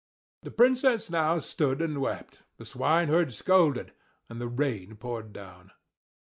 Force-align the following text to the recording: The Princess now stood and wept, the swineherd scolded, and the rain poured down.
The 0.41 0.49
Princess 0.49 1.11
now 1.11 1.37
stood 1.37 1.79
and 1.79 2.01
wept, 2.01 2.41
the 2.57 2.65
swineherd 2.65 3.33
scolded, 3.33 3.93
and 4.31 4.41
the 4.41 4.47
rain 4.47 4.95
poured 4.95 5.31
down. 5.31 5.73